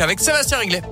[0.00, 0.82] avec Sébastien Réglet.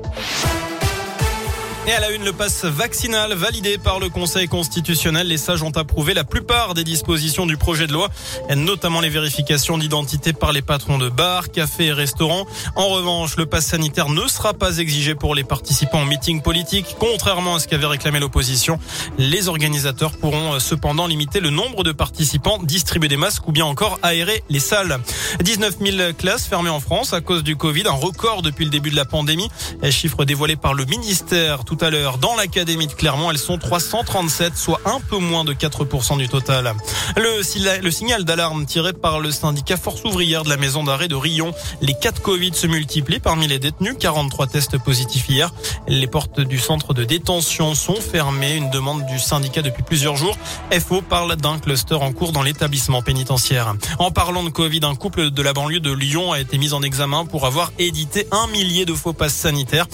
[1.88, 5.28] Et à la une, le passe vaccinal validé par le Conseil constitutionnel.
[5.28, 8.08] Les sages ont approuvé la plupart des dispositions du projet de loi,
[8.56, 12.44] notamment les vérifications d'identité par les patrons de bars, cafés et restaurants.
[12.74, 16.96] En revanche, le passe sanitaire ne sera pas exigé pour les participants au meeting politique,
[16.98, 18.80] contrairement à ce qu'avait réclamé l'opposition.
[19.16, 23.64] Les organisateurs pourront euh, cependant limiter le nombre de participants, distribuer des masques ou bien
[23.64, 24.98] encore aérer les salles.
[25.40, 28.90] 19 000 classes fermées en France à cause du Covid, un record depuis le début
[28.90, 29.48] de la pandémie.
[29.88, 33.30] Chiffre dévoilé par le ministère à l'heure dans l'académie de Clermont.
[33.30, 36.74] Elles sont 337, soit un peu moins de 4% du total.
[37.16, 41.52] Le, signal d'alarme tiré par le syndicat Force ouvrière de la maison d'arrêt de Rion.
[41.80, 43.96] Les cas de Covid se multiplient parmi les détenus.
[43.98, 45.52] 43 tests positifs hier.
[45.88, 48.56] Les portes du centre de détention sont fermées.
[48.56, 50.36] Une demande du syndicat depuis plusieurs jours.
[50.72, 53.74] FO parle d'un cluster en cours dans l'établissement pénitentiaire.
[53.98, 56.82] En parlant de Covid, un couple de la banlieue de Lyon a été mis en
[56.82, 59.86] examen pour avoir édité un millier de faux passes sanitaires.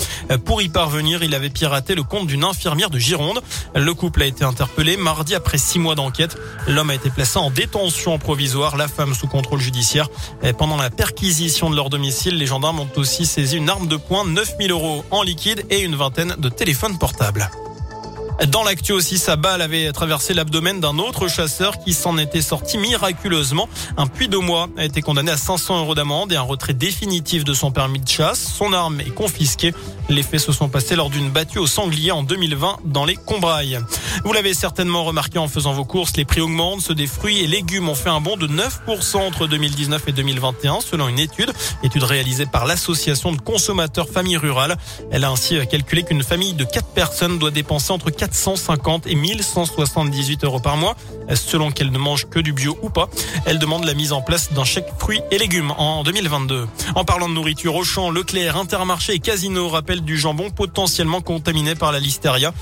[0.44, 3.40] Pour y parvenir, il avait piraté raté le compte d'une infirmière de Gironde.
[3.74, 6.36] Le couple a été interpellé mardi après six mois d'enquête.
[6.68, 10.08] L'homme a été placé en détention provisoire, la femme sous contrôle judiciaire.
[10.42, 13.96] Et pendant la perquisition de leur domicile, les gendarmes ont aussi saisi une arme de
[13.96, 17.50] poing, 9000 euros en liquide et une vingtaine de téléphones portables.
[18.48, 22.76] Dans l'actu aussi, sa balle avait traversé l'abdomen d'un autre chasseur qui s'en était sorti
[22.76, 23.68] miraculeusement.
[23.96, 27.44] Un puits de mois a été condamné à 500 euros d'amende et un retrait définitif
[27.44, 28.40] de son permis de chasse.
[28.40, 29.72] Son arme est confisquée.
[30.08, 33.78] Les faits se sont passés lors d'une battue au sanglier en 2020 dans les Combrailles.
[34.24, 36.80] Vous l'avez certainement remarqué en faisant vos courses, les prix augmentent.
[36.80, 40.80] Ceux des fruits et légumes ont fait un bond de 9% entre 2019 et 2021
[40.80, 41.52] selon une étude,
[41.84, 44.76] étude réalisée par l'association de consommateurs famille rurale.
[45.12, 49.14] Elle a ainsi calculé qu'une famille de 4 personnes doit dépenser entre 4 450 et
[49.14, 50.96] 1178 euros par mois,
[51.34, 53.08] selon qu'elle ne mange que du bio ou pas.
[53.46, 56.66] Elle demande la mise en place d'un chèque fruits et légumes en 2022.
[56.94, 61.92] En parlant de nourriture, Auchan, Leclerc, Intermarché et Casino rappellent du jambon potentiellement contaminé par
[61.92, 62.52] la listeria.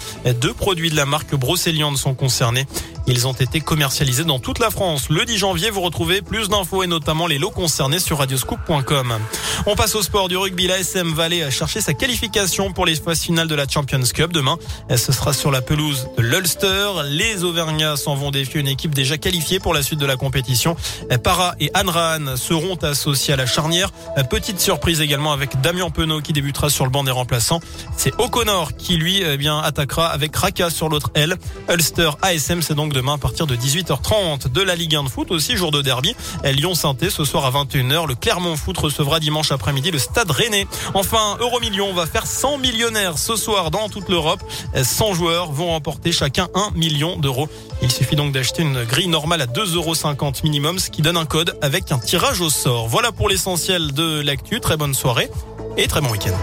[0.40, 2.66] Deux produits de la marque Brocéliande sont concernés.
[3.10, 5.08] Ils ont été commercialisés dans toute la France.
[5.10, 9.14] Le 10 janvier, vous retrouvez plus d'infos et notamment les lots concernés sur radioscoop.com.
[9.66, 10.68] On passe au sport du rugby.
[10.68, 14.32] La SM va aller chercher sa qualification pour les phases finales de la Champions Cup
[14.32, 14.58] demain.
[14.90, 17.02] Ce sera sur la pelouse de l'Ulster.
[17.06, 20.76] Les Auvergnats s'en vont défier une équipe déjà qualifiée pour la suite de la compétition.
[21.24, 23.90] Para et Anran seront associés à la charnière.
[24.30, 27.60] Petite surprise également avec Damien Penaud qui débutera sur le banc des remplaçants.
[27.96, 31.36] C'est O'Connor qui lui eh bien attaquera avec Raka sur l'autre aile.
[31.68, 35.30] Ulster ASM c'est donc demain à partir de 18h30 de la Ligue 1 de foot
[35.30, 36.14] aussi jour de derby.
[36.44, 38.06] lyon saint ce soir à 21h.
[38.06, 40.66] Le Clermont Foot recevra dimanche après-midi le Stade Rennais.
[40.92, 44.42] Enfin, Euromillion va faire 100 millionnaires ce soir dans toute l'Europe.
[44.74, 47.48] 100 joueurs vont remporter chacun 1 million d'euros.
[47.80, 49.94] Il suffit donc d'acheter une grille normale à 2,50 euros
[50.44, 52.86] minimum, ce qui donne un code avec un tirage au sort.
[52.86, 54.60] Voilà pour l'essentiel de l'actu.
[54.60, 55.30] Très bonne soirée
[55.78, 56.36] et très bon week-end.